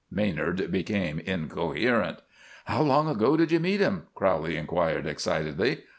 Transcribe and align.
Maynard 0.09 0.71
became 0.71 1.19
incoherent. 1.19 2.23
"How 2.65 2.81
long 2.81 3.07
ago 3.07 3.37
did 3.37 3.51
you 3.51 3.59
meet 3.59 3.81
him?" 3.81 4.07
Crowley 4.15 4.57
inquired, 4.57 5.05
excitedly. 5.05 5.83